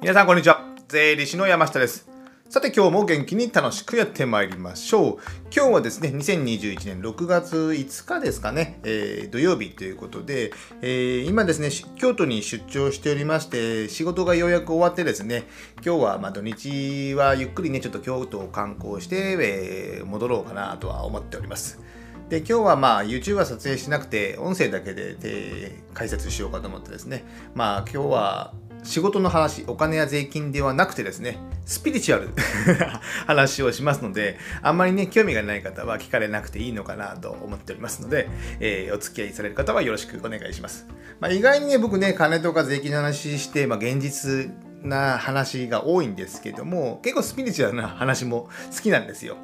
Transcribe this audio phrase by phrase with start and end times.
[0.00, 0.64] 皆さんこんにちは。
[0.86, 2.08] 税理士の山下です。
[2.48, 5.18] さて今日も元気に楽しくやってまいりましょう。
[5.52, 10.52] 今日はですね2021年6月5日ですかね、えー、土曜日ということで、
[10.82, 15.48] えー、今ですね京都に出張しておりまして仕事がようやく終わってですね
[15.84, 21.80] 今日はま土日はゆっくりねちょっと京都を観光して、えー、戻ろうかなとは思っております。
[22.28, 27.24] で今日はまあ YouTube は撮影しなくて音声だけでで解説しようかと思ってですね。
[27.56, 28.54] まあ今日は
[28.88, 32.30] 仕事の話、お金や税金ではなくてですね、スピリチュアル
[33.28, 40.86] 話をしますので、あんまりね、興味がない方は聞かれなくていいのかなと思っておりますので、えー、お付き合いされる方はよろしくお願いします。
[41.20, 44.50] まあ、意外にね、僕ね、金とか税金の話して、まあ、現実
[44.82, 49.36] な話が多いんですけども、結構スピリチュアルな話も好きなんですよ。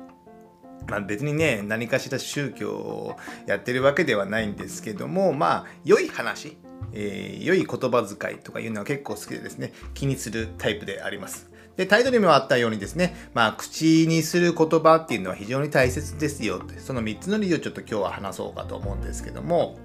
[0.88, 3.16] まあ、別にね何かしら宗教を
[3.47, 6.59] やってるわけではないんですけどもまあ良い話、
[6.95, 11.51] えー、良い言葉遣いとかいうのは結構好きでですね気にするタイプであります。
[11.77, 16.79] でタイトルにもあったようにですね、まあ、口にする言葉っていうのは非常に大切ですよって。
[16.79, 19.77] その3つの理由をちょっと今日は話そうかと思うんですけども。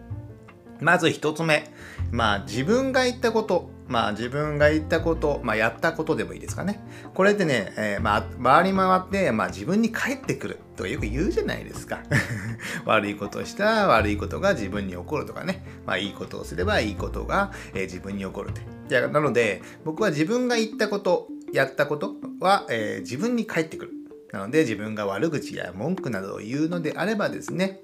[0.81, 1.71] まず1つ目、
[2.11, 6.79] まあ、自分が言ったことまあ自分が言ったこと、まあやったことでもいいですかね。
[7.15, 12.03] これってね、えー、まあ回り回って、まあ自分に返ってくるとかよく言うじゃないですか。
[12.85, 15.65] 悪いことをした悪いことが自分に起こるとかね。
[15.87, 18.61] まあいいことをすればいいことが、えー、自分に起こるって。
[18.61, 23.91] いや、なので僕は自分が言ったこと、やったことは、えー、自分に返ってくる。
[24.31, 27.81] なので自分が悪口や文句などを言うのであればですね、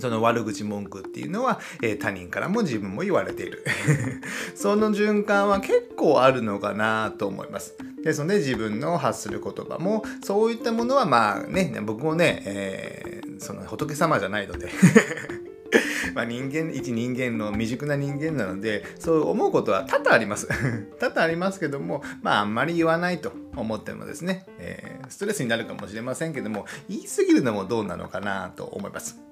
[0.00, 3.64] その悪口文句っていうのは、えー、他人からも自分も言われている。
[4.54, 7.74] その循環は結構あるのかなと思います。
[8.02, 14.68] ですので自分の発する言葉もそういったものはまあね僕もね、えー、その仏様じゃないので。
[16.14, 20.48] まあ人間一人間の未熟な人間なのでそう思うことは多々あります。
[20.98, 29.29] 多々ありますけどもまああんまり言わないと思ってもですね、えー、ストレスになるかもしれませんけども言い過ぎるのもどうなのかなと思います。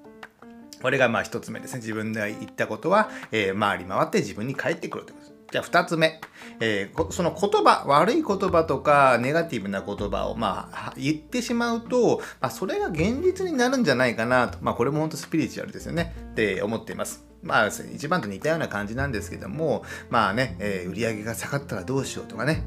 [0.81, 1.79] これがまあ一つ目ですね。
[1.79, 5.39] 自分で言ったことは、えー、回り回って自分に返ってくるということです。
[5.51, 6.21] じゃあ二つ目、
[6.59, 17.25] えー、その言葉、悪い言葉とかネガティブな言葉をまあ言ってしまうと、まあ、それが現実になるんじゃないかなと、まあこれも本当スピリチュアルですよねって思っています。
[17.41, 22.63] まあ一番と似たような感じなんですけども、まあね、えー、売り上げが下がったらどうしようとかね、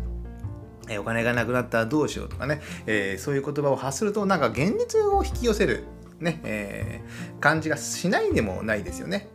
[0.89, 5.85] えお金がなくなったらどうしようとかね、えー、そういう言葉を発するとなんか現実を引き寄せる
[6.23, 9.29] ね、えー、感じがしないでもないですよね。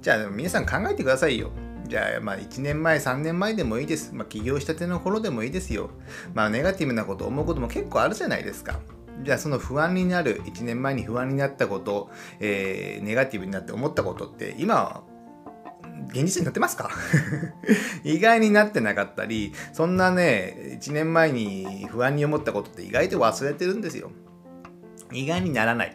[0.00, 1.50] じゃあ皆さん考えてくださいよ。
[1.86, 4.14] じゃあ、まあ、1年前、3年前でもいいです。
[4.14, 5.90] まあ、起業したての頃でもいいですよ。
[6.34, 8.78] まあ、ネガティブなこと、思うことも結構あるじゃないですか。
[9.24, 15.02] じゃあ、その不安になる、1年前に不安になったこと、えー、ネガティブになって思ったことって、今、
[16.10, 16.90] 現実になってますか？
[18.04, 24.10] 意外になってなかったり、そんなね、1年前に不安に思ったことって意外と忘れてるんですよ。
[25.12, 25.94] 意外にならない。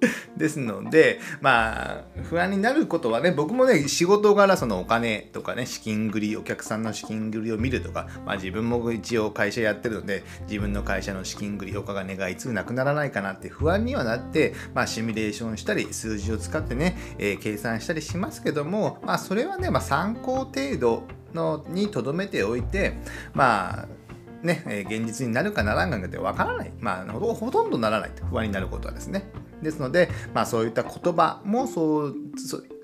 [0.36, 21.02] ですので、まあ、不安になることはね、僕もね、仕事柄そのお金とかね、資金繰り、お客さんの資金繰りを見るとか、まあ自分も一応会社やってるので、自分の会社の資金繰り、お金がいつなくならないかなって不安にはなって、まあシミュレーションしたり、数字を使ってね、えー、計算したりしますけども、まあそれはね、まあ参考程度
[21.34, 22.94] のにとどめておいて、
[23.34, 23.88] まあ、
[24.42, 26.72] ね、現実になるかならんかってわからない。
[26.80, 29.30] まあほ、ほとんどならないと不安になることはですね。
[29.62, 32.14] ですので、まあそういった言葉もそう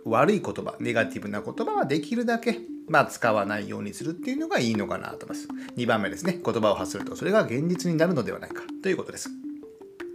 [0.06, 5.48] 悪い言葉、ネガティブな言葉はできるだけ、まあ、使わないようにするっていうのがいいのかなと思います。
[5.76, 6.40] 2番目ですね。
[6.44, 9.28] 言葉を発すると、それが現実になるのではないかということです。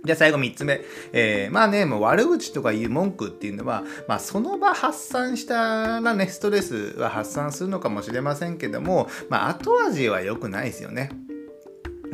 [0.04, 0.82] じゃあ最後3つ目。
[1.12, 11.12] えー、まあね、もう悪口とかいう文句っていうのは、まあその場発散したらね、ストレスは発散するのかもしれませんけども、まあ後味は良くないですよね。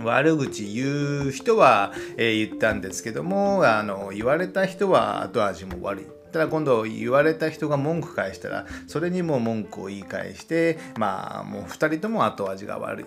[0.04, 6.06] 悪口言う人は、えー、言ったんですけどもあの言われた人は後味も悪い。
[6.32, 13.06] ただ今度言われた人が文句返したらそれにも文句を言い返してまあもう2人とも後味が悪い。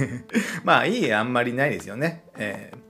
[0.62, 2.89] まあいいあんまりないですよね、えー。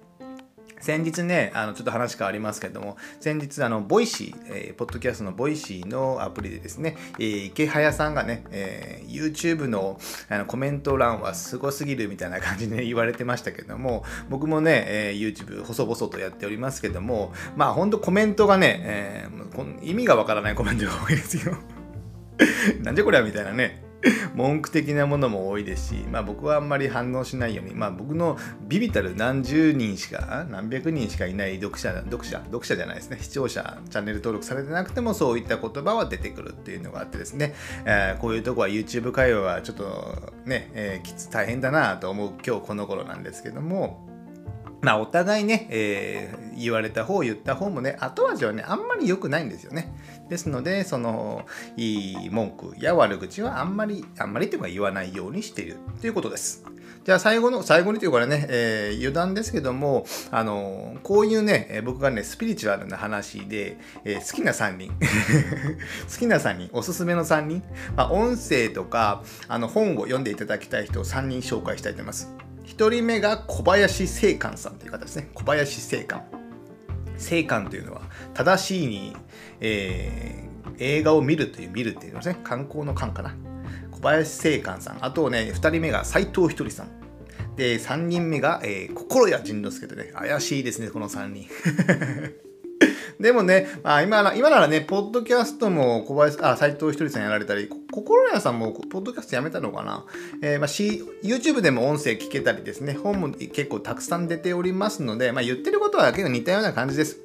[0.80, 9.98] 先日ね、あのちょっと話変わりますけども、先日、あの、ボイシー、えー、ポッドキャストのボイシーのアプリでですね、えー、イケハヤさんがね、えー、YouTube の
[10.28, 21.56] あのコメント欄はすごすぎるみたいな感じで 言われてましたけども、僕もね、えー、YouTube 細々とやっておりますけども、まあ本当コメントがね、えー、意味がわからないコメントが多いですよ。
[22.82, 23.89] なんじゃこりゃみたいなね。
[24.34, 33.18] 文句的なものも多いですし、まあ、僕はあんまり反応しないように、まあ、僕のビビたる何十人しか何百人しかいない読者読者読者じゃないですね。
[33.20, 37.54] 視聴者チャンネル登録されてなくてもそういった言葉は出てくるっていうのがあってですね、
[37.84, 44.09] えー、こういうとこは YouTube 会話はちょっとね、えー、きつ大変だなと思う今日この頃なんですけども。
[44.82, 49.92] まあ、お互いね、えー、言われた方、言った方もね、後味はね、あんまり良くないんですよね。
[50.28, 51.44] ですので、その、
[51.76, 56.64] いい文句や悪口はあんまり、あんまりというか言わないようにしているということです。
[57.02, 64.92] じゃあ最後の、最後にというかね、えー、余談ですけども、あのこういうね、僕がね、スピリチュアルな話で、えー、好きな3人、
[66.12, 67.62] 好きな3人、おすすめの3人、
[67.96, 72.49] まあ、音声とか、あの、本を読んでいただきたい人を3人紹介したいと思います。
[72.76, 75.28] 1人目が小林聖寛さんという方ですね。
[75.34, 76.22] 小林聖寛。
[77.16, 78.02] 聖寛というのは、
[78.32, 79.16] 正しいに、
[79.60, 82.38] えー、映画を見るという見るっていうのですね。
[82.44, 83.34] 観光の観かな。
[83.90, 85.04] 小林聖寛さん。
[85.04, 86.88] あとね、2人目が斎藤ひとりさん。
[87.56, 91.48] で、3人目が、えー、心谷仁之助とね、怪しいですね、この3人。
[93.20, 100.06] でもね、まあ、今今ならね、ポッドキャストも小林、あ、斎藤ひとりさんやられたり、心屋さんもポッドキャストやめたのかな？
[100.42, 107.18] えー、まあ、C、YouTube でも音声聞けたりですね、本も結構たくさん出ておりますので、まあ、言ってることは結構似たような感じです。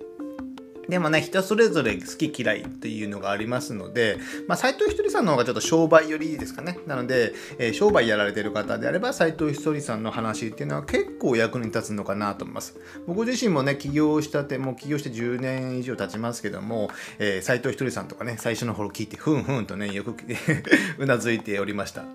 [0.90, 4.18] でもね、人それぞれ好き嫌いっていうのがありますので、
[4.48, 6.80] まあ、斎藤ひとりさんの方がちょっと商売よりいいですかね。
[6.86, 12.80] なので、えー、商売やられてる方であれば、斎藤ひとりさんの話っていうのは結構役に立つのかなと思います。
[13.08, 16.90] 僕自身もね、起業したて、もう起業して10年以上経ちますけども、
[17.20, 20.16] えー、斎藤ひとりさんとかね、最初の頃聞いて、ふんふんとね、よく
[21.00, 22.06] うなずいておりました。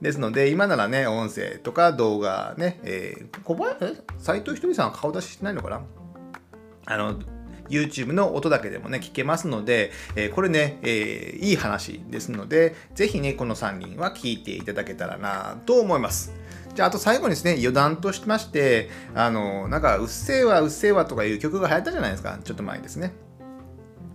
[0.00, 5.82] ですので、今ならね、音声とか動画ね、えー、小林、斎藤ひとりさんは顔出ししてないのかな？
[6.86, 7.18] あの、
[7.70, 16.32] YouTube の音だけでもね、聞けますので、えー、これね、えー、いい話ですので、ぜひね、この3人は聞いていただけたらなと思います。
[16.74, 22.38] じゃあ、あと最後にですね、余談としまして、あの、なんか、うっせぇわ、うっせぇわとかいう曲が流行ったじゃないですか。
[22.42, 23.12] ちょっと前ですね。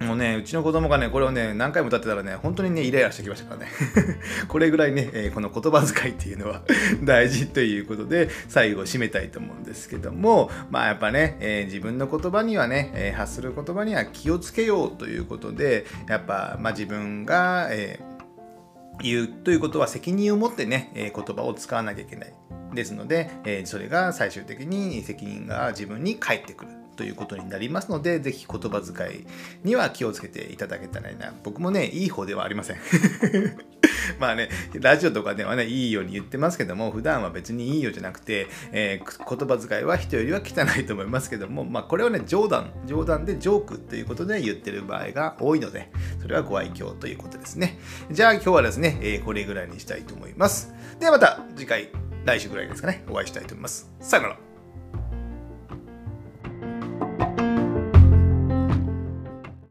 [0.01, 3.71] もうね、うちの子供がね、これをね、何回も歌ってたらね、本当にね、イライラしてきましたからね。
[4.50, 6.63] これぐらいね、えー、この言葉遣いっていうのは
[7.03, 18.00] 大事ということで、最後締めたいと思うんですけども、まあやっぱね、えー、自分の言葉にはね、えー、発する言葉には気をつけようということで、やっぱ、まあ自分が、え
[19.01, 22.33] 言うということは責任を持ってね、え言葉を使わなきゃいけない。
[22.74, 26.84] ですので、えそれが最終的に責任が自分に返ってくる。
[26.95, 29.25] ということになりますので、ぜひ言葉遣い
[29.63, 31.33] には気をつけていただけたらいいな。
[31.44, 32.77] 僕もね、いい方ではありません。
[34.19, 47.80] まあね、ラジオとかではね、いいように言ってますけども、普段は別にいいよじゃなくて、えー、言葉遣いは人よりは汚いと思いますけども、まあこれはね、冗談、冗談でジョークということで言ってる場合が多いので、それはご愛嬌ということですね。
[48.12, 50.74] じゃあ今日はですね、えー、これぐらいにしたいと思います。
[51.00, 51.89] ではまた次回、
[52.25, 53.92] 来週ぐらいですかね、お会いしたいと思います。
[54.00, 54.44] さよなら。